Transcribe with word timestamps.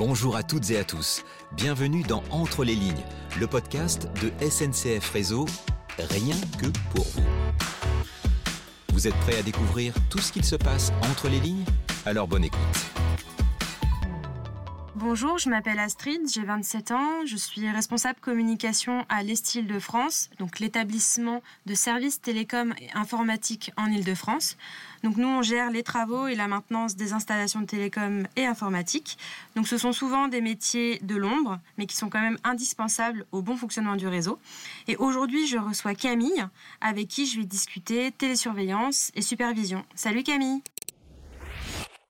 Bonjour 0.00 0.34
à 0.34 0.42
toutes 0.42 0.70
et 0.70 0.78
à 0.78 0.84
tous. 0.84 1.26
Bienvenue 1.52 2.02
dans 2.02 2.22
Entre 2.30 2.64
les 2.64 2.74
lignes, 2.74 3.04
le 3.38 3.46
podcast 3.46 4.08
de 4.22 4.32
SNCF 4.48 5.10
Réseau, 5.10 5.44
rien 5.98 6.36
que 6.58 6.68
pour 6.94 7.04
vous. 7.04 7.22
Vous 8.94 9.06
êtes 9.06 9.16
prêts 9.16 9.36
à 9.36 9.42
découvrir 9.42 9.92
tout 10.08 10.18
ce 10.18 10.32
qu'il 10.32 10.46
se 10.46 10.56
passe 10.56 10.90
entre 11.02 11.28
les 11.28 11.38
lignes? 11.38 11.66
Alors 12.06 12.26
bonne 12.26 12.44
écoute. 12.44 12.99
Bonjour, 15.02 15.38
je 15.38 15.48
m'appelle 15.48 15.78
Astrid, 15.78 16.20
j'ai 16.30 16.42
27 16.42 16.90
ans, 16.90 17.24
je 17.24 17.34
suis 17.34 17.66
responsable 17.70 18.20
communication 18.20 19.06
à 19.08 19.22
l'Estil 19.22 19.66
de 19.66 19.78
France, 19.78 20.28
donc 20.38 20.58
l'établissement 20.58 21.42
de 21.64 21.72
services 21.72 22.20
télécom 22.20 22.74
et 22.78 22.92
informatique 22.92 23.72
en 23.78 23.86
Île-de-France. 23.86 24.58
Donc 25.02 25.16
nous, 25.16 25.26
on 25.26 25.40
gère 25.40 25.70
les 25.70 25.82
travaux 25.82 26.26
et 26.26 26.34
la 26.34 26.48
maintenance 26.48 26.96
des 26.96 27.14
installations 27.14 27.62
de 27.62 27.64
télécom 27.64 28.26
et 28.36 28.44
informatique. 28.44 29.16
Donc 29.56 29.66
ce 29.66 29.78
sont 29.78 29.94
souvent 29.94 30.28
des 30.28 30.42
métiers 30.42 30.98
de 31.02 31.16
l'ombre, 31.16 31.60
mais 31.78 31.86
qui 31.86 31.96
sont 31.96 32.10
quand 32.10 32.20
même 32.20 32.38
indispensables 32.44 33.24
au 33.32 33.40
bon 33.40 33.56
fonctionnement 33.56 33.96
du 33.96 34.06
réseau. 34.06 34.38
Et 34.86 34.96
aujourd'hui, 34.96 35.46
je 35.46 35.56
reçois 35.56 35.94
Camille, 35.94 36.46
avec 36.82 37.08
qui 37.08 37.24
je 37.24 37.40
vais 37.40 37.46
discuter 37.46 38.12
télésurveillance 38.12 39.12
et 39.14 39.22
supervision. 39.22 39.82
Salut 39.94 40.24
Camille 40.24 40.60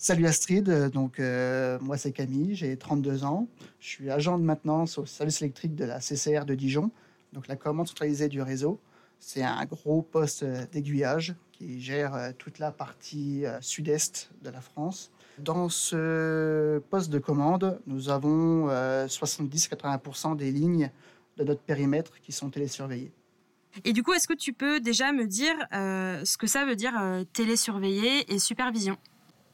Salut 0.02 0.26
Astrid, 0.26 0.88
donc 0.88 1.20
euh, 1.20 1.78
moi 1.82 1.98
c'est 1.98 2.10
Camille, 2.10 2.54
j'ai 2.54 2.74
32 2.74 3.24
ans, 3.24 3.48
je 3.80 3.86
suis 3.86 4.10
agent 4.10 4.38
de 4.38 4.42
maintenance 4.42 4.96
au 4.96 5.04
service 5.04 5.42
électrique 5.42 5.74
de 5.74 5.84
la 5.84 6.00
CCR 6.00 6.46
de 6.46 6.54
Dijon, 6.54 6.90
donc 7.34 7.48
la 7.48 7.56
commande 7.56 7.86
centralisée 7.86 8.28
du 8.28 8.40
réseau. 8.40 8.80
C'est 9.18 9.42
un 9.42 9.62
gros 9.66 10.00
poste 10.00 10.42
d'aiguillage 10.72 11.34
qui 11.52 11.82
gère 11.82 12.14
euh, 12.14 12.30
toute 12.38 12.58
la 12.58 12.72
partie 12.72 13.44
euh, 13.44 13.60
sud-est 13.60 14.30
de 14.40 14.48
la 14.48 14.62
France. 14.62 15.10
Dans 15.36 15.68
ce 15.68 16.78
poste 16.88 17.10
de 17.10 17.18
commande, 17.18 17.78
nous 17.86 18.08
avons 18.08 18.68
70-80% 18.68 20.34
des 20.34 20.50
lignes 20.50 20.90
de 21.36 21.44
notre 21.44 21.60
périmètre 21.60 22.18
qui 22.22 22.32
sont 22.32 22.48
télésurveillées. 22.48 23.12
Et 23.84 23.92
du 23.92 24.02
coup, 24.02 24.14
est-ce 24.14 24.26
que 24.26 24.34
tu 24.34 24.54
peux 24.54 24.80
déjà 24.80 25.12
me 25.12 25.26
dire 25.26 25.54
ce 25.70 26.36
que 26.38 26.46
ça 26.46 26.64
veut 26.64 26.76
dire 26.76 26.94
télésurveiller 27.34 28.32
et 28.32 28.38
supervision? 28.38 28.96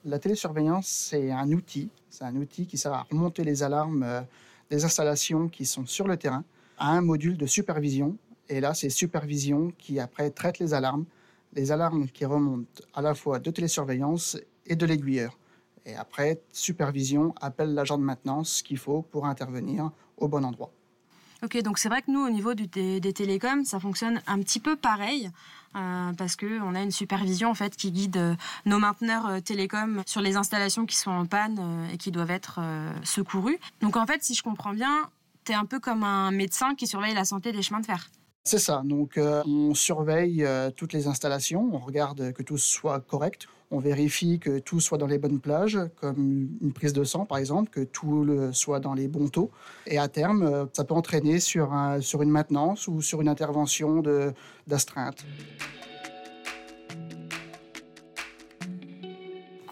La 0.06 0.18
télésurveillance, 0.20 0.86
c'est 0.86 1.30
un 1.32 1.50
outil. 1.52 1.90
C'est 2.08 2.24
un 2.24 2.36
outil 2.36 2.66
qui 2.66 2.78
sert 2.78 2.92
à 2.92 3.02
remonter 3.10 3.44
les 3.44 3.62
alarmes 3.62 4.04
euh, 4.04 4.22
des 4.70 4.84
installations 4.84 5.48
qui 5.48 5.66
sont 5.66 5.84
sur 5.84 6.06
le 6.06 6.16
terrain 6.16 6.44
à 6.78 6.92
un 6.92 7.00
module 7.00 7.36
de 7.36 7.46
supervision. 7.46 8.16
Et 8.48 8.60
là, 8.60 8.72
c'est 8.72 8.88
supervision 8.88 9.72
qui 9.76 9.98
après 9.98 10.30
traite 10.30 10.60
les 10.60 10.72
alarmes, 10.72 11.04
les 11.52 11.72
alarmes 11.72 12.08
qui 12.08 12.24
remontent 12.24 12.82
à 12.94 13.02
la 13.02 13.14
fois 13.14 13.40
de 13.40 13.50
télésurveillance 13.50 14.38
et 14.64 14.76
de 14.76 14.86
l'aiguilleur. 14.86 15.36
Et 15.84 15.96
après, 15.96 16.40
supervision 16.52 17.34
appelle 17.40 17.74
l'agent 17.74 17.98
de 17.98 18.04
maintenance 18.04 18.62
qu'il 18.62 18.78
faut 18.78 19.02
pour 19.02 19.26
intervenir 19.26 19.90
au 20.16 20.28
bon 20.28 20.44
endroit. 20.44 20.70
Ok, 21.42 21.60
donc 21.62 21.78
c'est 21.78 21.88
vrai 21.88 22.02
que 22.02 22.10
nous, 22.10 22.20
au 22.20 22.30
niveau 22.30 22.54
des, 22.54 23.12
télécoms, 23.12 23.64
ça 23.64 23.78
fonctionne 23.78 24.22
un 24.26 24.38
petit 24.40 24.60
peu 24.60 24.76
pareil. 24.76 25.30
Euh, 25.74 26.12
parce 26.14 26.36
que 26.36 26.60
on 26.62 26.74
a 26.74 26.80
une 26.80 26.90
supervision 26.90 27.50
en 27.50 27.54
fait 27.54 27.76
qui 27.76 27.92
guide 27.92 28.16
euh, 28.16 28.34
nos 28.64 28.78
mainteneurs 28.78 29.26
euh, 29.26 29.40
télécoms 29.40 30.02
sur 30.06 30.22
les 30.22 30.36
installations 30.36 30.86
qui 30.86 30.96
sont 30.96 31.10
en 31.10 31.26
panne 31.26 31.90
et 31.92 31.98
qui 31.98 32.10
doivent 32.10 32.30
être 32.30 32.60
secourus. 33.02 33.58
Donc 33.82 33.96
en 33.96 34.06
fait, 34.06 34.24
si 34.24 34.34
je 34.34 34.42
comprends 34.42 34.72
bien, 34.72 35.10
tu 35.44 35.52
es 35.52 35.54
un 35.54 35.66
peu 35.66 35.78
comme 35.78 36.02
un 36.02 36.30
médecin 36.30 36.74
qui 36.74 36.86
surveille 36.86 37.14
la 37.14 37.26
santé 37.26 37.52
des 37.52 37.62
chemins 37.62 37.80
de 37.80 37.86
fer. 37.86 38.08
C'est 38.46 38.60
ça. 38.60 38.82
Donc, 38.84 39.18
on 39.18 39.74
surveille 39.74 40.46
toutes 40.76 40.92
les 40.92 41.08
installations, 41.08 41.68
on 41.72 41.78
regarde 41.78 42.32
que 42.32 42.42
tout 42.42 42.56
soit 42.56 43.00
correct, 43.00 43.48
on 43.72 43.80
vérifie 43.80 44.38
que 44.38 44.60
tout 44.60 44.78
soit 44.78 44.98
dans 44.98 45.08
les 45.08 45.18
bonnes 45.18 45.40
plages, 45.40 45.78
comme 46.00 46.48
une 46.62 46.72
prise 46.72 46.92
de 46.92 47.02
sang 47.02 47.24
par 47.24 47.38
exemple, 47.38 47.70
que 47.70 47.80
tout 47.80 48.22
le 48.22 48.52
soit 48.52 48.78
dans 48.78 48.94
les 48.94 49.08
bons 49.08 49.28
taux. 49.28 49.50
Et 49.88 49.98
à 49.98 50.06
terme, 50.06 50.68
ça 50.72 50.84
peut 50.84 50.94
entraîner 50.94 51.40
sur, 51.40 51.74
sur 52.00 52.22
une 52.22 52.30
maintenance 52.30 52.86
ou 52.86 53.02
sur 53.02 53.20
une 53.20 53.28
intervention 53.28 54.02
d'astreinte. 54.68 55.24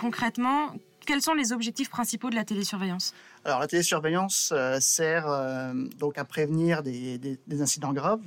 concrètement, 0.05 0.75
quels 1.07 1.23
sont 1.23 1.33
les 1.33 1.55
objectifs 1.55 1.89
principaux 1.89 2.29
de 2.29 2.35
la 2.35 2.45
télésurveillance? 2.45 3.15
Alors 3.47 3.61
la 3.61 3.67
télésurveillance 3.67 4.53
euh, 4.57 4.81
sert 4.81 5.29
euh, 5.29 5.75
donc 5.99 6.17
à 6.17 6.25
prévenir 6.25 6.83
des, 6.83 7.39
incidents 7.61 7.93
graves 7.93 8.23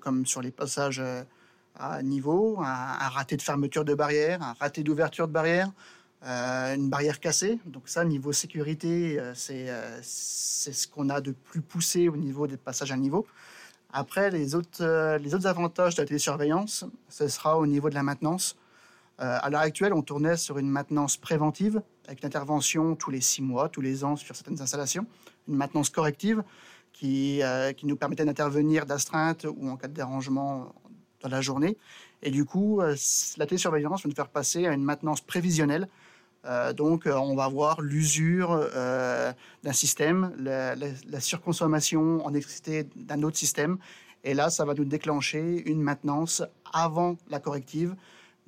comme 0.00 0.26
sur 0.26 0.42
les 0.42 0.50
passages 0.50 0.98
euh, 0.98 1.22
à 1.78 2.02
niveau, 2.02 2.58
un, 2.58 3.08
raté 3.08 3.36
de 3.36 3.42
fermeture 3.42 3.84
de 3.84 3.94
barrière, 3.94 4.42
un 4.42 4.54
raté 4.58 4.82
d'ouverture 4.82 5.28
de 5.28 5.32
barrière, 5.32 5.70
une 6.24 6.90
barrière 6.90 7.20
cassée. 7.20 7.60
Donc 7.66 7.84
ça, 7.86 8.04
niveau 8.04 8.32
sécurité, 8.32 9.20
c'est 9.34 9.68
ce 10.02 10.88
qu'on 10.88 11.08
a 11.08 11.20
de 11.20 11.30
plus 11.30 11.60
poussé 11.60 12.08
au 12.08 12.16
niveau 12.16 12.48
des 12.48 12.56
passages 12.56 12.90
à 12.90 12.96
niveau. 12.96 13.28
Après, 13.92 14.28
les 14.32 14.56
autres, 14.56 15.18
les 15.18 15.34
autres 15.36 15.46
avantages 15.46 15.94
de 15.94 16.02
la 16.02 16.06
télésurveillance, 16.06 16.84
ce 17.08 17.28
sera 17.28 17.56
au 17.58 17.66
niveau 17.66 17.90
de 17.90 17.94
la 17.94 18.02
maintenance. 18.02 18.57
Euh, 19.20 19.38
à 19.42 19.50
l'heure 19.50 19.62
actuelle, 19.62 19.92
on 19.92 20.02
tournait 20.02 20.36
sur 20.36 20.58
une 20.58 20.70
maintenance 20.70 21.16
préventive, 21.16 21.82
avec 22.06 22.22
une 22.22 22.26
intervention 22.26 22.94
tous 22.94 23.10
les 23.10 23.20
six 23.20 23.42
mois, 23.42 23.68
tous 23.68 23.80
les 23.80 24.04
ans 24.04 24.14
sur 24.14 24.36
certaines 24.36 24.60
installations, 24.62 25.06
une 25.48 25.56
maintenance 25.56 25.90
corrective 25.90 26.44
qui, 26.92 27.42
euh, 27.42 27.72
nous 27.82 27.96
permettait 27.96 28.24
d'intervenir 28.24 28.86
d'astreinte 28.86 29.44
ou 29.44 29.68
en 29.70 29.76
cas 29.76 29.88
de 29.88 29.94
dérangement 29.94 30.72
dans 31.20 31.28
la 31.28 31.40
journée. 31.40 31.76
Et 32.22 32.30
du 32.30 32.44
coup, 32.44 32.80
euh, 32.80 32.94
la 33.38 33.46
télésurveillance 33.46 34.04
va 34.04 34.08
nous 34.08 34.14
faire 34.14 34.28
passer 34.28 34.66
à 34.66 34.72
une 34.72 34.84
maintenance 34.84 35.20
prévisionnelle. 35.20 35.88
donc, 36.76 37.06
on 37.06 37.34
va 37.34 37.46
voir 37.48 37.82
l'usure 37.82 38.50
d'un 39.64 39.72
système, 39.72 40.32
la, 40.38 40.74
la, 40.76 41.20
surconsommation 41.20 42.24
en 42.24 42.30
électricité 42.30 42.86
d'un 42.96 43.22
autre 43.22 43.36
système. 43.36 43.76
Et 44.24 44.32
là, 44.32 44.48
ça 44.48 44.64
va 44.64 44.72
nous 44.72 44.86
déclencher 44.86 45.62
une 45.66 45.82
maintenance 45.82 46.42
avant 46.72 47.18
la 47.28 47.38
corrective 47.38 47.96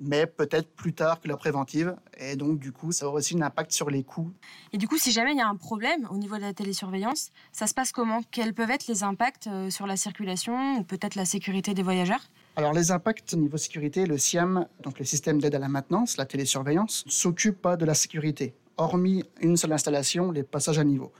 mais 0.00 0.26
peut-être 0.26 0.74
plus 0.74 0.94
tard 0.94 1.20
que 1.20 1.28
la 1.28 1.36
préventive. 1.36 1.94
Et 2.18 2.34
donc, 2.34 2.58
du 2.58 2.72
coup, 2.72 2.90
ça 2.90 3.06
aura 3.06 3.18
aussi 3.18 3.36
un 3.36 3.42
impact 3.42 3.70
sur 3.70 3.90
les 3.90 4.02
coûts. 4.02 4.32
Et 4.72 4.78
du 4.78 4.88
coup, 4.88 4.96
si 4.96 5.12
jamais 5.12 5.32
il 5.32 5.36
y 5.36 5.42
a 5.42 5.48
un 5.48 5.56
problème 5.56 6.08
au 6.10 6.16
niveau 6.16 6.36
de 6.36 6.40
la 6.40 6.54
télésurveillance, 6.54 7.30
ça 7.52 7.66
se 7.66 7.74
passe 7.74 7.92
comment? 7.92 8.22
Quels 8.30 8.54
peuvent 8.54 8.70
être 8.70 8.86
les 8.88 9.02
impacts 9.02 9.46
euh, 9.46 9.70
sur 9.70 9.86
la 9.86 9.96
circulation 9.96 10.78
ou 10.78 10.84
peut-être 10.84 11.14
la 11.14 11.26
sécurité 11.26 11.74
des 11.74 11.82
voyageurs? 11.82 12.30
Alors 12.56 12.72
les 12.72 12.90
impacts 12.90 13.34
au 13.34 13.36
niveau 13.36 13.58
sécurité, 13.58 14.06
le 14.06 14.18
SIAM, 14.18 14.66
donc 14.82 14.98
le 14.98 15.04
système 15.04 15.40
d'aide 15.40 15.54
à 15.54 15.58
la 15.58 15.68
maintenance, 15.68 16.16
la 16.16 16.26
télésurveillance, 16.26 17.04
s'occupe 17.06 17.60
pas 17.60 17.76
de 17.76 17.84
la 17.84 17.94
sécurité, 17.94 18.54
hormis 18.76 19.24
une 19.40 19.56
seule 19.56 19.72
installation, 19.72 20.32
les 20.32 20.42
passages 20.42 20.78
à 20.78 20.84
niveau. 20.84 21.12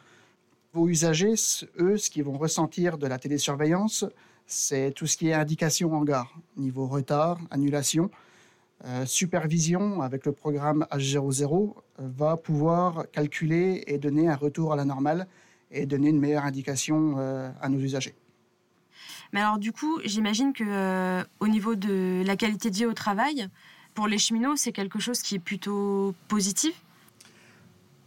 Vos 0.72 0.88
usagers, 0.88 1.34
eux, 1.78 1.96
ce 1.96 2.10
qu'ils 2.10 2.24
vont 2.24 2.38
ressentir 2.38 2.98
de 2.98 3.06
la 3.06 3.18
télésurveillance, 3.18 4.04
c'est 4.46 4.92
tout 4.92 5.06
ce 5.06 5.16
qui 5.16 5.28
est 5.28 5.32
indication 5.32 5.92
en 5.94 6.02
gare, 6.02 6.34
niveau 6.56 6.86
retard, 6.86 7.38
annulation. 7.50 8.10
Euh, 8.86 9.04
supervision 9.04 10.00
avec 10.00 10.24
le 10.24 10.32
programme 10.32 10.86
H00 10.90 11.44
euh, 11.44 11.72
va 11.98 12.38
pouvoir 12.38 13.04
calculer 13.12 13.84
et 13.86 13.98
donner 13.98 14.26
un 14.28 14.36
retour 14.36 14.72
à 14.72 14.76
la 14.76 14.86
normale 14.86 15.26
et 15.70 15.84
donner 15.84 16.08
une 16.08 16.18
meilleure 16.18 16.44
indication 16.44 17.16
euh, 17.18 17.50
à 17.60 17.68
nos 17.68 17.78
usagers. 17.78 18.14
Mais 19.34 19.40
alors 19.40 19.58
du 19.58 19.72
coup, 19.72 20.00
j'imagine 20.04 20.54
que 20.54 21.22
au 21.40 21.48
niveau 21.48 21.74
de 21.74 22.22
la 22.24 22.36
qualité 22.36 22.70
de 22.70 22.76
vie 22.76 22.86
au 22.86 22.94
travail, 22.94 23.48
pour 23.94 24.08
les 24.08 24.18
cheminots, 24.18 24.56
c'est 24.56 24.72
quelque 24.72 24.98
chose 24.98 25.20
qui 25.20 25.34
est 25.34 25.40
plutôt 25.40 26.14
positif? 26.26 26.82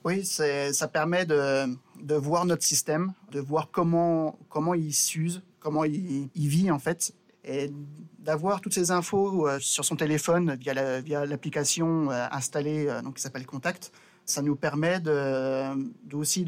Oui, 0.03 0.25
ça 0.25 0.87
permet 0.87 1.25
de, 1.25 1.65
de, 2.01 2.15
voir 2.15 2.45
notre 2.45 2.63
système, 2.63 3.13
de 3.31 3.39
voir 3.39 3.69
comment, 3.71 4.37
comment 4.49 4.73
il 4.73 4.93
s'use, 4.93 5.41
comment 5.61 5.85
il, 5.85 6.29
il 6.35 6.47
vit 6.47 6.71
en 6.71 6.79
fait, 6.79 7.13
et 7.45 7.71
d'avoir 8.19 8.61
toutes 8.61 8.73
ces 8.73 8.91
infos 8.91 9.47
euh, 9.47 9.59
sur 9.59 9.83
son 9.83 9.95
téléphone 9.95 10.55
via 10.55 10.73
la, 10.73 11.01
via 11.01 11.25
l'application 11.25 12.09
euh, 12.09 12.25
installée 12.31 12.87
euh, 12.87 13.01
donc 13.01 13.15
qui 13.15 13.21
s'appelle 13.21 13.45
Contact, 13.45 13.91
ça 14.25 14.41
nous 14.41 14.55
permet 14.55 15.01
de, 15.01 16.15
aussi 16.15 16.45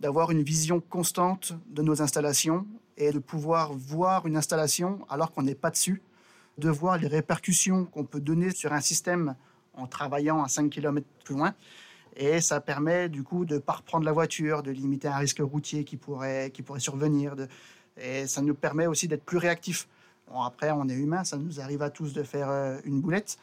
d'avoir 0.00 0.30
une 0.30 0.42
vision 0.42 0.80
constante 0.80 1.52
de 1.68 1.82
nos 1.82 2.00
installations 2.00 2.66
et 2.96 3.12
de 3.12 3.18
pouvoir 3.18 3.74
voir 3.74 4.26
une 4.26 4.36
installation 4.36 5.04
alors 5.10 5.32
qu'on 5.32 5.42
n'est 5.42 5.54
pas 5.54 5.70
dessus, 5.70 6.00
de 6.56 6.70
voir 6.70 6.96
les 6.96 7.06
répercussions 7.06 7.84
qu'on 7.84 8.04
peut 8.04 8.20
donner 8.20 8.50
sur 8.50 8.72
un 8.72 8.80
système 8.80 9.36
en 9.74 9.86
travaillant 9.86 10.42
à 10.42 10.48
5 10.48 10.70
km 10.70 11.06
plus 11.22 11.34
loin. 11.34 11.54
Et 12.16 12.40
ça 12.40 12.62
permet 12.62 13.10
du 13.10 13.22
coup 13.22 13.44
de 13.44 13.56
ne 13.56 13.58
pas 13.58 13.74
reprendre 13.74 14.06
la 14.06 14.12
voiture, 14.12 14.62
de 14.62 14.70
limiter 14.70 15.08
un 15.08 15.16
risque 15.16 15.40
routier 15.40 15.84
qui 15.84 15.98
pourrait, 15.98 16.50
survenir. 16.78 17.34
Et 18.00 18.26
ça 18.26 18.40
nous 18.40 18.54
permet 18.54 18.86
aussi 18.86 19.06
d'être 19.06 19.24
plus 19.24 19.36
réactifs. 19.36 19.86
Bon, 20.30 20.42
après, 20.42 20.70
on 20.70 20.88
est 20.88 20.94
humain, 20.94 21.24
ça 21.24 21.36
nous 21.36 21.60
arrive 21.60 21.82
à 21.82 21.90
tous 21.90 22.12
de 22.12 22.22
faire 22.22 22.48
euh, 22.50 22.78
une 22.84 23.00
boulette. 23.00 23.38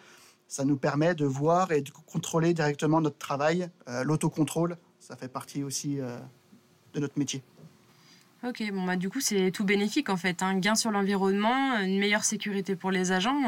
Ça 0.47 0.65
nous 0.65 0.77
permet 0.77 1.15
de 1.15 1.25
voir 1.25 1.71
et 1.71 1.81
de 1.81 1.89
contrôler 1.89 2.53
directement 2.53 3.01
notre 3.01 3.17
travail. 3.17 3.69
Euh, 3.87 4.03
l'autocontrôle, 4.03 4.77
ça 4.99 5.15
fait 5.15 5.27
partie 5.27 5.63
aussi 5.63 5.99
euh, 5.99 6.17
de 6.93 6.99
notre 6.99 7.17
métier. 7.17 7.41
Ok, 8.45 8.61
bon 8.73 8.83
bah 8.83 8.97
du 8.97 9.09
coup 9.09 9.21
c'est 9.21 9.51
tout 9.51 9.63
bénéfique 9.63 10.09
en 10.09 10.17
fait, 10.17 10.43
un 10.43 10.59
gain 10.59 10.75
sur 10.75 10.91
l'environnement, 10.91 11.79
une 11.79 11.97
meilleure 11.97 12.25
sécurité 12.25 12.75
pour 12.75 12.91
les 12.91 13.13
agents, 13.13 13.39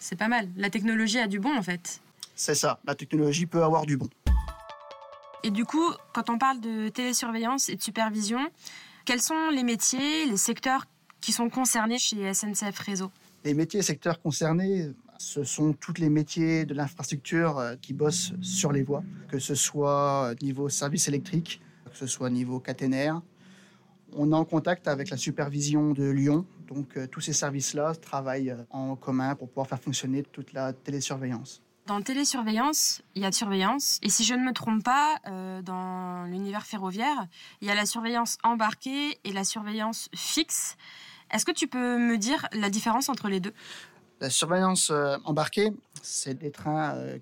c'est 0.00 0.16
pas 0.16 0.26
mal. 0.26 0.48
La 0.56 0.70
technologie 0.70 1.20
a 1.20 1.28
du 1.28 1.38
bon 1.38 1.56
en 1.56 1.62
fait. 1.62 2.00
C'est 2.34 2.56
ça, 2.56 2.80
la 2.84 2.96
technologie 2.96 3.46
peut 3.46 3.62
avoir 3.62 3.86
du 3.86 3.96
bon. 3.96 4.08
Et 5.44 5.52
du 5.52 5.64
coup, 5.64 5.88
quand 6.12 6.30
on 6.30 6.38
parle 6.38 6.58
de 6.60 6.88
télésurveillance 6.88 7.68
et 7.68 7.76
de 7.76 7.82
supervision, 7.82 8.40
quels 9.04 9.20
sont 9.20 9.50
les 9.50 9.62
métiers, 9.62 10.26
les 10.26 10.36
secteurs 10.36 10.86
qui 11.24 11.32
sont 11.32 11.48
concernés 11.48 11.98
chez 11.98 12.34
SNCF 12.34 12.78
Réseau 12.80 13.10
Les 13.44 13.54
métiers 13.54 13.80
et 13.80 13.82
secteurs 13.82 14.20
concernés, 14.20 14.90
ce 15.16 15.42
sont 15.42 15.72
tous 15.72 15.94
les 15.96 16.10
métiers 16.10 16.66
de 16.66 16.74
l'infrastructure 16.74 17.58
euh, 17.58 17.76
qui 17.80 17.94
bossent 17.94 18.34
sur 18.42 18.72
les 18.72 18.82
voies, 18.82 19.02
que 19.28 19.38
ce 19.38 19.54
soit 19.54 20.34
niveau 20.42 20.68
service 20.68 21.08
électrique, 21.08 21.62
que 21.90 21.96
ce 21.96 22.06
soit 22.06 22.28
niveau 22.28 22.60
caténaire. 22.60 23.22
On 24.12 24.32
est 24.32 24.34
en 24.34 24.44
contact 24.44 24.86
avec 24.86 25.08
la 25.08 25.16
supervision 25.16 25.92
de 25.92 26.04
Lyon, 26.04 26.44
donc 26.68 26.98
euh, 26.98 27.06
tous 27.06 27.22
ces 27.22 27.32
services-là 27.32 27.94
travaillent 27.94 28.50
euh, 28.50 28.62
en 28.68 28.94
commun 28.94 29.34
pour 29.34 29.48
pouvoir 29.48 29.66
faire 29.66 29.80
fonctionner 29.80 30.24
toute 30.24 30.52
la 30.52 30.74
télésurveillance. 30.74 31.62
Dans 31.86 32.00
télésurveillance, 32.00 33.02
il 33.14 33.20
y 33.20 33.26
a 33.26 33.30
de 33.30 33.34
surveillance. 33.34 33.98
Et 34.02 34.08
si 34.08 34.24
je 34.24 34.32
ne 34.32 34.42
me 34.42 34.54
trompe 34.54 34.82
pas, 34.82 35.16
euh, 35.26 35.60
dans 35.60 36.24
l'univers 36.24 36.64
ferroviaire, 36.64 37.26
il 37.60 37.68
y 37.68 37.70
a 37.70 37.74
la 37.74 37.84
surveillance 37.84 38.38
embarquée 38.42 39.18
et 39.22 39.32
la 39.32 39.44
surveillance 39.44 40.08
fixe. 40.14 40.76
Est-ce 41.34 41.44
que 41.44 41.50
tu 41.50 41.66
peux 41.66 41.98
me 41.98 42.16
dire 42.16 42.46
la 42.52 42.70
différence 42.70 43.08
entre 43.08 43.28
les 43.28 43.40
deux? 43.40 43.52
La 44.20 44.30
surveillance 44.30 44.90
euh, 44.90 45.16
embarquée, 45.24 45.72
c'est 46.00 46.38
des 46.38 46.52
trains 46.52 46.94
euh, 46.94 47.18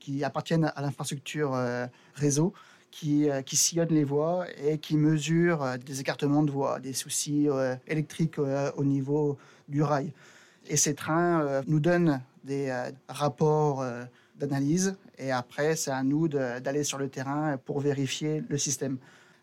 qui, 0.00 0.22
appartiennent 0.22 0.70
à 0.76 0.82
l'infrastructure 0.82 1.54
euh, 1.54 1.86
réseau, 2.14 2.52
qui, 2.90 3.26
qui 3.46 3.56
sillonnent 3.56 3.88
les 3.94 4.04
voies 4.04 4.46
et 4.62 4.76
qui 4.78 4.98
mesurent 4.98 5.78
des 5.78 6.00
écartements 6.00 6.42
de 6.42 6.50
voies, 6.52 6.78
des 6.78 6.92
soucis 6.92 7.48
électriques 7.88 8.38
au 8.38 8.84
niveau 8.84 9.36
du 9.68 9.82
rail. 9.82 10.12
Et 10.68 10.76
ces 10.76 10.94
trains 10.94 11.62
nous 11.66 11.80
donnent 11.80 12.20
des 12.44 12.72
rapports 13.08 13.84
d'analyse 14.36 14.96
et 15.18 15.32
après, 15.32 15.74
c'est 15.74 15.90
à 15.90 16.04
nous 16.04 16.28
d'aller 16.28 16.84
sur 16.84 16.98
le 16.98 17.08
terrain 17.08 17.56
pour 17.56 17.80
vérifier 17.80 18.44
le 18.48 18.58
système. 18.58 18.98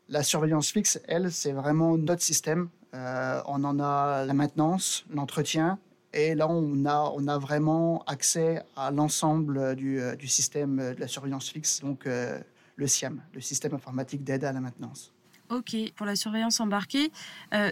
La 0.07 0.23
surveillance 0.23 0.71
fixe, 0.71 1.01
elle, 1.09 1.29
c'est 1.29 1.51
vraiment 1.51 1.97
notre 1.97 2.21
système. 2.21 2.69
Euh, 2.93 3.41
on 3.45 3.63
en 3.63 3.79
a 3.79 4.25
la 4.25 4.33
maintenance, 4.33 5.05
l'entretien, 5.09 5.79
et 6.13 6.35
là, 6.35 6.47
on 6.49 6.85
a, 6.85 7.11
on 7.15 7.27
a 7.27 7.37
vraiment 7.37 8.03
accès 8.05 8.61
à 8.75 8.91
l'ensemble 8.91 9.75
du, 9.75 10.01
euh, 10.01 10.15
du 10.15 10.27
système 10.27 10.93
de 10.93 10.99
la 10.99 11.07
surveillance 11.07 11.49
fixe, 11.49 11.79
donc 11.79 12.05
euh, 12.05 12.37
le 12.75 12.87
SIAM, 12.87 13.21
le 13.33 13.39
système 13.39 13.73
informatique 13.73 14.23
d'aide 14.23 14.43
à 14.43 14.51
la 14.51 14.59
maintenance. 14.59 15.13
Ok, 15.49 15.75
pour 15.95 16.05
la 16.05 16.15
surveillance 16.15 16.61
embarquée, 16.61 17.11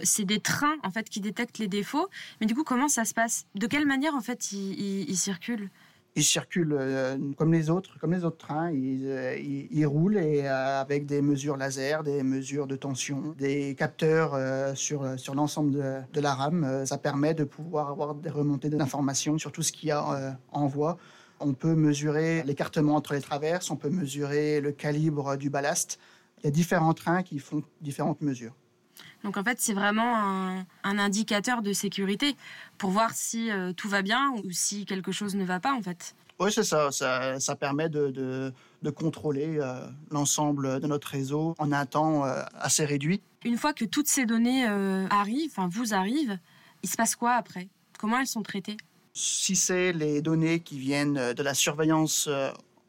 c'est 0.02 0.26
des 0.26 0.38
trains 0.38 0.76
en 0.82 0.90
fait 0.90 1.08
qui 1.08 1.22
détectent 1.22 1.56
les 1.56 1.66
défauts. 1.66 2.10
Mais 2.38 2.46
du 2.46 2.54
coup, 2.54 2.62
comment 2.62 2.88
ça 2.88 3.06
se 3.06 3.14
passe? 3.14 3.46
De 3.54 3.66
quelle 3.66 3.86
manière 3.86 4.14
en 4.14 4.20
fait 4.20 4.52
ils 4.52 5.16
circulent? 5.16 5.70
Ils 6.16 6.24
circulent 6.24 6.76
euh, 6.78 7.16
comme 7.36 7.52
les 7.52 7.70
autres, 7.70 7.98
comme 8.00 8.12
les 8.12 8.24
autres 8.24 8.36
trains. 8.38 8.70
Ils, 8.72 9.06
euh, 9.06 9.36
ils- 9.38 9.86
roulent 9.86 10.18
et 10.18 10.42
euh, 10.44 10.80
avec 10.80 11.06
des 11.06 11.22
mesures 11.22 11.56
laser, 11.56 12.02
des 12.02 12.22
mesures 12.22 12.66
de 12.66 12.76
tension, 12.76 13.34
des 13.38 13.74
capteurs 13.76 14.36
sur, 14.76 15.18
sur 15.18 15.34
l'ensemble 15.34 15.70
de, 15.72 16.00
de 16.12 16.20
la 16.20 16.34
rame. 16.34 16.84
Ça 16.84 16.98
permet 16.98 17.34
de 17.34 17.44
pouvoir 17.44 17.88
avoir 17.90 18.14
des 18.14 18.30
remontées 18.30 18.70
d'informations 18.70 19.38
sur 19.38 19.52
tout 19.52 19.62
ce 19.62 19.72
qu'il 19.72 19.88
y 19.88 19.92
a 19.92 20.36
en 20.52 20.66
voie. 20.66 20.98
On 21.38 21.54
peut 21.54 21.74
mesurer 21.74 22.42
l'écartement 22.44 22.96
entre 22.96 23.14
les 23.14 23.22
traverses, 23.22 23.70
on 23.70 23.76
peut 23.76 23.88
mesurer 23.88 24.60
le 24.60 24.72
calibre 24.72 25.36
du 25.36 25.48
ballast. 25.48 25.98
Il 26.42 26.44
y 26.44 26.48
a 26.48 26.50
différents 26.50 26.92
trains 26.94 27.22
qui 27.22 27.38
font 27.38 27.62
différentes 27.80 28.20
mesures. 28.20 28.54
Donc 29.24 29.36
en 29.36 29.44
fait, 29.44 29.60
c'est 29.60 29.74
vraiment 29.74 30.16
un, 30.16 30.66
un 30.84 30.98
indicateur 30.98 31.60
de 31.62 31.72
sécurité 31.72 32.36
pour 32.78 32.90
voir 32.90 33.10
si 33.12 33.50
euh, 33.50 33.72
tout 33.72 33.88
va 33.88 34.02
bien 34.02 34.30
ou 34.44 34.50
si 34.50 34.86
quelque 34.86 35.12
chose 35.12 35.34
ne 35.34 35.44
va 35.44 35.60
pas 35.60 35.72
en 35.74 35.82
fait. 35.82 36.14
Oui, 36.38 36.50
c'est 36.50 36.64
ça. 36.64 36.90
ça. 36.90 37.38
ça 37.38 37.54
permet 37.56 37.88
de, 37.88 38.08
de- 38.08 38.52
de 38.82 38.88
contrôler 38.90 39.58
euh, 39.60 39.86
l'ensemble 40.10 40.80
de 40.80 40.86
notre 40.86 41.08
réseau 41.08 41.54
en 41.58 41.70
un 41.70 41.84
temps 41.84 42.24
euh, 42.24 42.42
assez 42.58 42.86
réduit. 42.86 43.20
Une 43.44 43.58
fois 43.58 43.74
que 43.74 43.84
toutes 43.84 44.08
ces 44.08 44.24
données 44.24 44.64
arrivent, 45.10 45.50
enfin 45.54 45.68
vous 45.70 45.92
arrivent, 45.92 46.38
il 46.82 46.88
se 46.88 46.96
passe 46.96 47.14
quoi 47.14 47.32
après? 47.34 47.68
Comment 47.98 48.18
elles 48.20 48.26
sont 48.26 48.42
traitées? 48.42 48.78
Si 49.12 49.54
c'est 49.54 49.92
les 49.92 50.22
données 50.22 50.60
qui 50.60 50.78
viennent 50.78 51.34
de 51.34 51.42
la 51.42 51.52
surveillance 51.52 52.28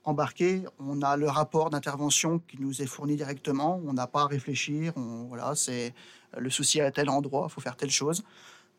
embarquée, 0.06 0.64
on 0.80 1.02
a 1.02 1.18
le 1.18 1.28
rapport 1.28 1.70
d'intervention 1.70 2.40
qui 2.40 2.58
nous 2.60 2.82
est 2.82 2.86
fourni 2.86 3.16
directement. 3.16 3.82
On 3.86 3.94
n'a 3.94 4.08
pas 4.08 4.22
à 4.24 4.28
réfléchir. 4.28 4.94
On, 4.96 5.26
voilà, 5.28 5.56
c'est 5.56 5.94
le 6.38 6.50
souci 6.50 6.82
à 6.82 6.92
tel 6.92 7.10
endroit, 7.10 7.48
il 7.50 7.54
faut 7.54 7.62
faire 7.62 7.76
telle 7.76 7.92
chose. 7.92 8.24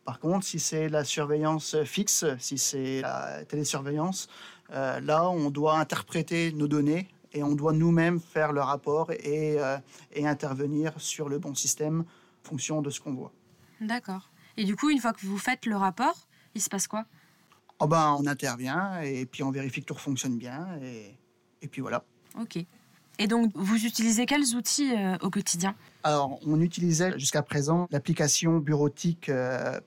Par 0.04 0.19
contre, 0.19 0.44
si 0.44 0.58
c'est 0.58 0.88
la 0.88 1.04
surveillance 1.04 1.76
fixe, 1.84 2.25
si 2.38 2.58
c'est 2.58 3.02
la 3.02 3.44
télésurveillance, 3.44 4.28
euh, 4.70 5.00
là, 5.00 5.28
on 5.28 5.50
doit 5.50 5.78
interpréter 5.78 6.52
nos 6.52 6.66
données 6.66 7.08
et 7.32 7.43
on 7.43 7.54
doit 7.54 7.72
nous-mêmes 7.72 8.20
faire 8.20 8.52
le 8.52 8.60
rapport 8.60 9.12
et, 9.12 9.60
euh, 9.60 9.78
et 10.12 10.26
intervenir 10.26 10.93
sur 11.00 11.28
le 11.28 11.38
bon 11.38 11.54
système 11.54 12.00
en 12.00 12.49
fonction 12.49 12.82
de 12.82 12.90
ce 12.90 13.00
qu'on 13.00 13.14
voit. 13.14 13.32
D'accord. 13.81 14.31
Et 14.56 14.64
du 14.64 14.76
coup, 14.76 14.90
une 14.90 14.98
fois 14.98 15.12
que 15.12 15.25
vous 15.25 15.38
faites 15.38 15.66
le 15.66 15.76
rapport, 15.76 16.26
il 16.55 16.60
se 16.60 16.69
passe 16.69 16.88
quoi? 16.88 17.05
Oh 17.78 17.87
ben, 17.87 18.16
on 18.19 18.26
intervient 18.26 19.00
et 19.00 19.25
puis 19.26 19.43
on 19.43 19.50
vérifie 19.50 19.81
que 19.81 19.87
tout 19.87 19.94
fonctionne 19.94 20.37
bien 20.37 20.78
et, 20.82 21.16
et 21.62 21.69
puis 21.69 21.81
voilà. 21.81 22.05
Ok. 22.38 22.58
Et 23.18 23.26
donc, 23.26 23.52
vous 23.54 23.84
utilisez 23.84 24.26
quels 24.26 24.54
outils 24.56 24.92
euh, 24.96 25.16
au 25.20 25.30
quotidien? 25.30 25.74
Alors, 26.02 26.38
on 26.46 26.60
utilisait 26.60 27.18
jusqu'à 27.18 27.42
présent 27.42 27.86
l'application 27.90 28.58
bureautique 28.58 29.28
euh, 29.28 29.80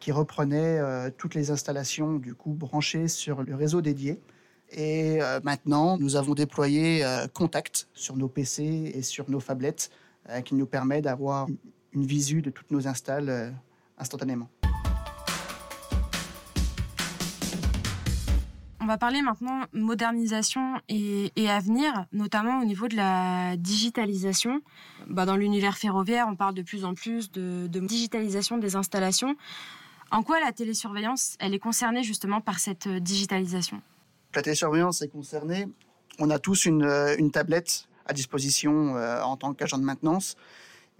qui 0.00 0.12
reprenait 0.12 0.78
euh, 0.78 1.10
toutes 1.16 1.34
les 1.34 1.50
installations 1.50 2.14
du 2.14 2.34
coup 2.34 2.52
branchées 2.52 3.08
sur 3.08 3.42
le 3.42 3.54
réseau 3.54 3.80
dédié. 3.80 4.20
Et 4.70 5.22
euh, 5.22 5.40
maintenant, 5.44 5.98
nous 5.98 6.16
avons 6.16 6.34
déployé 6.34 7.04
Contact 7.32 7.88
sur 7.94 8.16
nos 8.16 8.28
PC 8.28 8.92
et 8.94 9.02
sur 9.02 9.30
nos 9.30 9.40
phablettes 9.40 9.90
qui 10.44 10.54
nous 10.54 10.66
permet 10.66 11.02
d'avoir 11.02 11.46
une 11.92 12.06
visu 12.06 12.42
de 12.42 12.50
toutes 12.50 12.70
nos 12.70 12.86
installs 12.88 13.28
euh, 13.28 13.50
instantanément. 13.98 14.48
On 18.82 18.86
va 18.86 18.98
parler 18.98 19.22
maintenant 19.22 19.60
modernisation 19.72 20.80
et, 20.88 21.30
avenir, 21.48 22.06
notamment 22.12 22.60
au 22.60 22.64
niveau 22.64 22.88
de 22.88 22.96
la 22.96 23.56
digitalisation. 23.56 24.60
Bah, 25.06 25.24
dans 25.24 25.36
l'univers 25.36 25.76
ferroviaire, 25.76 26.26
on 26.28 26.34
parle 26.34 26.54
de 26.54 26.62
plus 26.62 26.84
en 26.84 26.94
plus 26.94 27.30
de, 27.30 27.68
digitalisation 27.68 28.58
des 28.58 28.74
installations. 28.74 29.36
En 30.10 30.24
quoi 30.24 30.40
la 30.40 30.50
télésurveillance, 30.50 31.36
elle 31.38 31.54
est 31.54 31.60
concernée 31.60 32.02
justement 32.02 32.40
par 32.40 32.58
cette 32.58 32.88
euh, 32.88 32.98
digitalisation? 32.98 33.80
La 34.34 34.42
télésurveillance 34.42 35.00
est 35.00 35.08
concernée. 35.08 35.68
On 36.18 36.28
a 36.28 36.40
tous 36.40 36.64
une, 36.66 36.82
euh, 36.82 37.28
tablette 37.32 37.88
à 38.06 38.12
disposition 38.12 38.96
euh, 38.96 39.22
en 39.22 39.36
tant 39.36 39.54
qu'agent 39.54 39.78
de 39.78 39.84
maintenance. 39.84 40.36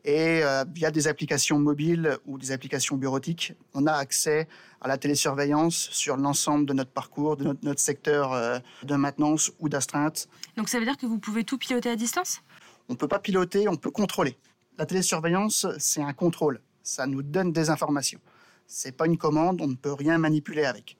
Et 0.05 0.43
euh, 0.43 0.65
via 0.75 0.91
des 0.91 1.07
applications 1.07 1.59
mobiles 1.59 2.19
ou 2.27 2.37
des 2.37 2.51
applications 2.51 2.97
bureautiques, 2.97 3.55
on 3.73 3.87
a 3.87 3.93
accès 3.93 4.49
à 4.81 4.89
la 4.89 4.99
télésurveillance 4.99 5.91
sur 5.93 6.17
l'ensemble 6.17 6.67
de 6.67 6.73
notre 6.73 6.91
parcours, 6.91 7.37
de 7.37 7.45
notre, 7.45 7.65
notre 7.65 7.81
secteur 7.81 8.33
euh, 8.33 8.59
de 8.83 8.97
maintenance 8.97 9.53
ou 9.61 9.69
d'astreinte. 9.69 10.29
Donc 10.57 10.69
ça 10.69 10.81
veut 10.81 10.85
dire 10.85 10.97
que 10.97 11.07
vous 11.07 11.21
pouvez 11.21 11.45
tout 11.45 11.57
piloter 11.57 11.91
à 11.91 11.97
distance? 11.97 12.43
On 12.89 12.95
ne 12.95 12.99
peut 12.99 13.07
pas 13.07 13.21
piloter, 13.21 13.69
on 13.69 13.77
peut 13.77 13.93
contrôler. 13.93 14.37
La 14.77 14.87
télésurveillance, 14.87 15.67
c'est 15.79 16.03
un 16.03 16.13
contrôle. 16.13 16.61
Ça 16.83 17.07
nous 17.07 17.23
donne 17.23 17.53
des 17.53 17.71
informations. 17.71 18.21
C'est 18.67 18.97
pas 18.97 19.07
une 19.07 19.19
commande, 19.19 19.61
on 19.61 19.69
ne 19.69 19.77
peut 19.77 19.93
rien 19.93 20.19
manipuler 20.19 20.65
avec. 20.65 20.97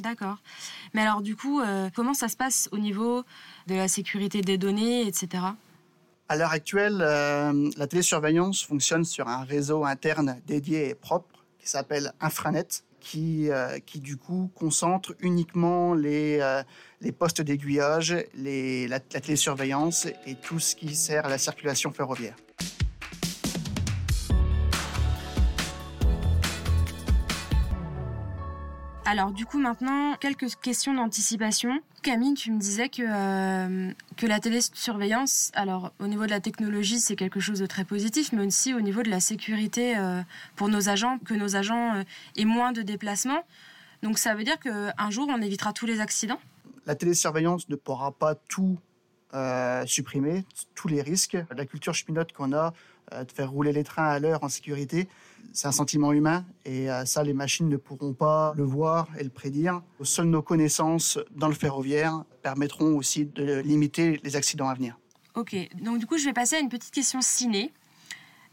D'accord. 0.00 0.38
Mais 0.94 1.02
alors 1.02 1.20
du 1.20 1.36
coup, 1.36 1.60
euh, 1.60 1.90
comment 1.94 2.14
ça 2.14 2.28
se 2.28 2.36
passe 2.36 2.68
au 2.72 2.78
niveau 2.78 3.22
de 3.66 3.74
la 3.74 3.86
sécurité 3.86 4.40
des 4.40 4.58
données, 4.58 5.06
etc. 5.06 5.44
À 6.30 6.36
l'heure 6.36 6.52
actuelle, 6.52 7.00
euh, 7.00 7.70
la 7.76 7.88
télésurveillance 7.88 8.62
fonctionne 8.62 9.04
sur 9.04 9.26
un 9.26 9.42
réseau 9.42 9.84
interne 9.84 10.40
dédié 10.46 10.88
et 10.88 10.94
propre 10.94 11.44
qui 11.58 11.68
s'appelle 11.68 12.12
Infranet, 12.20 12.84
qui, 13.00 13.50
euh, 13.50 13.80
qui 13.84 13.98
du 13.98 14.16
coup 14.16 14.48
concentre 14.54 15.16
uniquement 15.18 15.92
les, 15.92 16.38
euh, 16.40 16.62
les 17.00 17.10
postes 17.10 17.42
d'aiguillage, 17.42 18.14
la, 18.36 18.88
la 18.88 19.00
télésurveillance 19.00 20.06
et 20.24 20.36
tout 20.36 20.60
ce 20.60 20.76
qui 20.76 20.94
sert 20.94 21.26
à 21.26 21.30
la 21.30 21.38
circulation 21.38 21.90
ferroviaire. 21.90 22.36
Alors 29.10 29.32
du 29.32 29.44
coup 29.44 29.58
maintenant, 29.58 30.14
quelques 30.20 30.54
questions 30.62 30.94
d'anticipation. 30.94 31.80
Camille, 32.00 32.34
tu 32.34 32.52
me 32.52 32.60
disais 32.60 32.88
que, 32.88 33.02
euh, 33.02 33.92
que 34.16 34.24
la 34.24 34.38
télésurveillance, 34.38 35.50
alors 35.54 35.90
au 35.98 36.06
niveau 36.06 36.26
de 36.26 36.30
la 36.30 36.38
technologie, 36.38 37.00
c'est 37.00 37.16
quelque 37.16 37.40
chose 37.40 37.58
de 37.58 37.66
très 37.66 37.84
positif, 37.84 38.30
mais 38.32 38.46
aussi 38.46 38.72
au 38.72 38.80
niveau 38.80 39.02
de 39.02 39.10
la 39.10 39.18
sécurité 39.18 39.98
euh, 39.98 40.22
pour 40.54 40.68
nos 40.68 40.88
agents, 40.88 41.18
que 41.24 41.34
nos 41.34 41.56
agents 41.56 41.96
euh, 41.96 42.04
aient 42.36 42.44
moins 42.44 42.70
de 42.70 42.82
déplacements. 42.82 43.42
Donc 44.04 44.16
ça 44.16 44.36
veut 44.36 44.44
dire 44.44 44.60
qu'un 44.60 45.10
jour, 45.10 45.26
on 45.28 45.42
évitera 45.42 45.72
tous 45.72 45.86
les 45.86 45.98
accidents? 45.98 46.38
La 46.86 46.94
télésurveillance 46.94 47.68
ne 47.68 47.74
pourra 47.74 48.12
pas 48.12 48.36
tout 48.36 48.78
supprimer, 49.86 50.44
tous 50.76 50.86
les 50.86 51.02
risques. 51.02 51.36
La 51.56 51.66
culture 51.66 51.94
cheminote 51.94 52.32
qu'on 52.32 52.52
a 52.52 52.72
de 53.12 53.32
faire 53.32 53.50
rouler 53.50 53.72
les 53.72 53.84
trains 53.84 54.08
à 54.08 54.18
l'heure 54.18 54.42
en 54.44 54.48
sécurité, 54.48 55.08
c'est 55.52 55.66
un 55.66 55.72
sentiment 55.72 56.12
humain 56.12 56.44
et 56.64 56.90
euh, 56.90 57.04
ça, 57.04 57.22
les 57.22 57.32
machines 57.32 57.68
ne 57.68 57.76
pourront 57.76 58.12
pas 58.12 58.54
le 58.56 58.62
voir 58.62 59.08
et 59.18 59.24
le 59.24 59.30
prédire. 59.30 59.82
Seules 60.02 60.26
nos 60.26 60.42
connaissances 60.42 61.18
dans 61.34 61.48
le 61.48 61.54
ferroviaire 61.54 62.24
permettront 62.42 62.96
aussi 62.96 63.26
de 63.26 63.58
limiter 63.60 64.20
les 64.22 64.36
accidents 64.36 64.68
à 64.68 64.74
venir. 64.74 64.98
Ok, 65.34 65.56
donc 65.82 65.98
du 65.98 66.06
coup, 66.06 66.18
je 66.18 66.24
vais 66.24 66.32
passer 66.32 66.56
à 66.56 66.60
une 66.60 66.68
petite 66.68 66.92
question 66.92 67.20
ciné. 67.20 67.72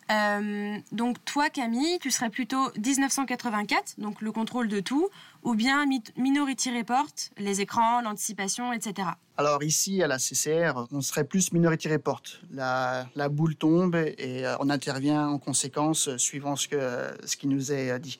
Euh, 0.10 0.78
donc 0.92 1.24
toi, 1.26 1.50
Camille, 1.50 2.00
tu 2.00 2.12
serais 2.12 2.30
plutôt 2.30 2.72
1984, 2.78 3.96
donc 3.98 4.22
le 4.22 4.32
contrôle 4.32 4.68
de 4.70 4.80
tout, 4.80 5.10
ou 5.44 5.54
bien 5.54 5.86
Minority 6.16 6.78
Report, 6.78 7.12
les 7.38 7.62
écrans, 7.62 8.02
l'anticipation, 8.02 8.72
etc. 8.72 9.10
Alors 9.38 9.64
ici, 9.64 10.02
à 10.02 10.08
la 10.08 10.18
CCR, 10.18 10.88
on 10.92 11.02
serait 11.02 11.26
plus 11.26 11.52
Minority 11.52 11.90
Report. 11.90 12.24
La, 12.52 13.06
boule 13.30 13.56
tombe 13.56 13.96
et 13.96 14.46
euh, 14.46 14.56
on 14.60 14.70
intervient 14.70 15.28
en 15.28 15.40
conséquence 15.40 16.16
suivant 16.18 16.56
ce, 16.56 16.68
que, 16.68 17.12
ce 17.26 17.36
qui 17.36 17.48
nous 17.48 17.72
est 17.72 18.00
dit. 18.00 18.20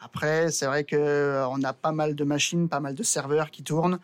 Après, 0.00 0.50
c'est 0.50 0.66
vrai 0.66 0.84
qu'on 0.84 0.96
euh, 0.96 1.62
a 1.64 1.72
pas 1.72 1.92
mal 1.92 2.14
de 2.14 2.24
machines, 2.24 2.68
pas 2.68 2.80
mal 2.80 2.94
de 2.94 3.02
serveurs 3.02 3.50
qui 3.50 3.62
tournent, 3.62 3.98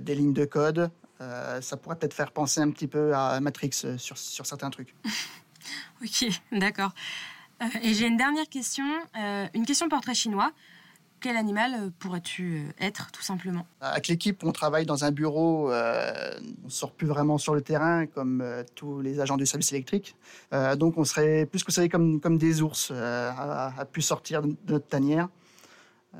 des 0.00 0.14
lignes 0.14 0.32
de 0.32 0.46
code. 0.46 0.90
ça 1.20 1.76
pourrait 1.76 1.96
peut-être 1.96 2.14
faire 2.14 2.32
penser 2.32 2.62
un 2.62 2.70
petit 2.70 2.86
peu 2.86 3.14
à 3.14 3.38
Matrix 3.38 3.72
sur, 3.98 4.16
sur 4.16 4.46
certains 4.46 4.70
trucs. 4.70 4.94
Ok, 6.02 6.26
d'accord. 6.52 6.92
Euh, 7.62 7.66
et 7.82 7.94
j'ai 7.94 8.06
une 8.06 8.16
dernière 8.16 8.48
question, 8.48 8.84
euh, 9.18 9.46
une 9.54 9.66
question 9.66 9.88
portrait 9.88 10.14
chinois. 10.14 10.52
Quel 11.20 11.36
animal 11.36 11.74
euh, 11.74 11.90
pourrais-tu 11.98 12.68
être, 12.78 13.10
tout 13.10 13.22
simplement? 13.22 13.66
Avec 13.80 14.06
l'équipe, 14.06 14.44
on 14.44 14.52
travaille 14.52 14.86
dans 14.86 15.04
un 15.04 15.10
bureau, 15.10 15.72
on 15.72 16.64
ne 16.64 16.70
sort 16.70 16.92
plus 16.92 17.08
vraiment 17.08 17.38
sur 17.38 17.54
le 17.54 17.60
terrain 17.60 18.06
comme 18.06 18.44
tous 18.76 19.00
les 19.00 19.18
agents 19.18 19.36
du 19.36 19.46
service 19.46 19.72
électrique. 19.72 20.14
donc 20.76 20.96
on 20.96 21.04
serait 21.04 21.46
plus 21.46 21.64
que 21.64 21.72
savez 21.72 21.88
comme, 21.88 22.20
comme 22.20 22.38
des 22.38 22.62
ours 22.62 22.92
à, 22.92 23.72
à, 23.76 23.84
pu 23.84 24.00
sortir 24.00 24.42
de 24.42 24.54
notre 24.68 24.86
tanière. 24.86 25.28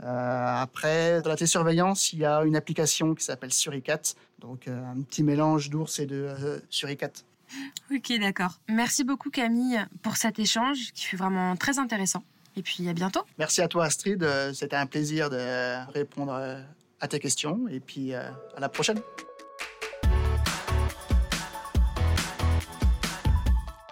après, 0.02 1.22
dans 1.22 1.30
la 1.30 1.36
télésurveillance, 1.36 2.12
il 2.12 2.20
y 2.20 2.24
a 2.24 2.42
une 2.42 2.56
application 2.56 3.14
qui 3.14 3.24
s'appelle 3.24 3.52
Suricat, 3.52 4.02
donc 4.40 4.66
un 4.66 5.00
petit 5.02 5.22
mélange 5.22 5.70
d'ours 5.70 6.00
et 6.00 6.06
de 6.06 6.60
Suricat. 6.70 7.12
Ok, 7.94 8.12
d'accord. 8.20 8.58
Merci 8.68 9.04
beaucoup 9.04 9.30
Camille 9.30 9.80
pour 10.02 10.16
cet 10.16 10.38
échange 10.38 10.92
qui 10.92 11.04
fut 11.04 11.16
vraiment 11.16 11.56
très 11.56 11.78
intéressant. 11.78 12.22
Et 12.56 12.62
puis 12.62 12.88
à 12.88 12.92
bientôt. 12.92 13.20
Merci 13.38 13.62
à 13.62 13.68
toi 13.68 13.84
Astrid, 13.84 14.22
euh, 14.22 14.52
c'était 14.52 14.76
un 14.76 14.86
plaisir 14.86 15.30
de 15.30 15.90
répondre 15.92 16.32
euh, 16.32 16.60
à 17.00 17.08
tes 17.08 17.20
questions 17.20 17.68
et 17.68 17.80
puis 17.80 18.14
euh, 18.14 18.30
à 18.56 18.60
la 18.60 18.68
prochaine. 18.68 19.00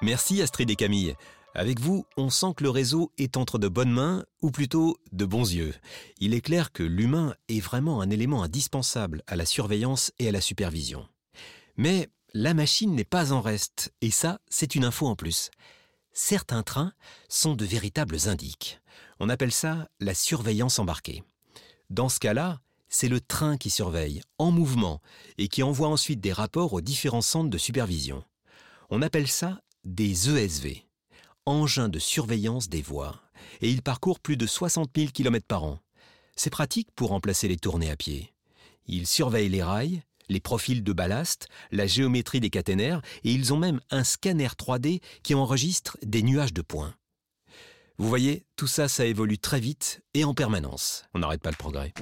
Merci 0.02 0.42
Astrid 0.42 0.70
et 0.70 0.76
Camille. 0.76 1.14
Avec 1.54 1.80
vous, 1.80 2.04
on 2.18 2.28
sent 2.28 2.52
que 2.54 2.64
le 2.64 2.68
réseau 2.68 3.12
est 3.16 3.38
entre 3.38 3.58
de 3.58 3.66
bonnes 3.66 3.90
mains, 3.90 4.26
ou 4.42 4.50
plutôt 4.50 4.98
de 5.12 5.25
bons 5.25 5.54
yeux. 5.54 5.72
Il 6.20 6.34
est 6.34 6.42
clair 6.42 6.70
que 6.70 6.82
l'humain 6.82 7.34
est 7.48 7.60
vraiment 7.60 8.02
un 8.02 8.10
élément 8.10 8.42
indispensable 8.42 9.22
à 9.26 9.36
la 9.36 9.46
surveillance 9.46 10.12
et 10.18 10.28
à 10.28 10.32
la 10.32 10.42
supervision. 10.42 11.08
Mais 11.78 12.10
la 12.38 12.52
machine 12.52 12.95
n'est 12.95 13.05
pas 13.05 13.33
en 13.33 13.40
reste, 13.40 13.95
et 14.02 14.11
ça, 14.11 14.40
c'est 14.50 14.75
une 14.75 14.85
info 14.85 15.07
en 15.07 15.16
plus. 15.16 15.50
Certains 16.12 16.62
trains 16.62 16.93
sont 17.31 17.55
de 17.55 17.64
véritables 17.64 18.28
indiques. 18.28 18.78
On 19.21 19.31
appelle 19.31 19.52
ça 19.52 19.88
la 20.00 20.12
surveillance 20.12 20.78
embarquée. 20.78 21.23
Dans 21.88 22.11
ce 22.11 22.21
cas-là, 22.21 22.61
c'est 22.90 23.09
le 23.09 23.23
train 23.23 23.57
qui 23.57 23.71
surveille, 23.71 24.21
en 24.37 24.50
mouvement, 24.50 25.00
et 25.38 25.49
qui 25.49 25.62
envoie 25.62 25.88
ensuite 25.88 26.21
des 26.21 26.35
rapports 26.35 26.75
aux 26.75 26.83
différents 26.83 27.23
centres 27.23 27.49
de 27.49 27.57
supervision. 27.57 28.23
On 28.90 29.00
appelle 29.00 29.28
ça 29.28 29.62
des 29.85 30.28
ESV, 30.28 30.85
engins 31.47 31.88
de 31.88 31.99
surveillance 31.99 32.69
des 32.69 32.83
voies, 32.83 33.19
et 33.62 33.71
ils 33.71 33.83
parcourent 33.83 34.21
plus 34.21 34.37
de 34.37 34.47
60 34.47 34.90
000 34.95 35.11
km 35.11 35.47
par 35.47 35.64
an. 35.64 35.78
C'est 36.37 36.50
pratique 36.50 36.90
pour 36.95 37.09
remplacer 37.09 37.49
les 37.49 37.57
tournées 37.57 37.90
à 37.90 37.97
pied. 37.97 38.35
Ils 38.85 39.07
surveillent 39.07 39.49
les 39.49 39.62
rails, 39.62 40.02
les 40.28 40.40
profils 40.40 40.83
de 40.83 40.92
ballast, 40.92 41.49
la 41.71 41.87
géométrie 41.87 42.40
des 42.40 42.50
caténaires, 42.50 43.02
et 43.25 43.33
ils 43.33 43.52
ont 43.52 43.59
même 43.59 43.80
un 43.90 44.04
scanner 44.04 44.49
3D 44.49 45.00
qui 45.23 45.35
enregistre 45.35 45.99
des 46.02 46.23
nuages 46.23 46.52
de 46.52 46.62
points. 46.62 46.95
Vous 47.99 48.09
voyez, 48.09 48.45
tout 48.56 48.66
ça, 48.66 48.88
ça 48.88 49.06
évolue 49.06 49.38
très 49.38 49.61
vite 49.61 50.02
et 50.12 50.25
en 50.25 50.35
permanence. 50.35 51.04
On 51.14 51.21
n'arrête 51.21 51.40
pas 51.40 51.50
le 51.50 51.56
progrès. 51.56 51.95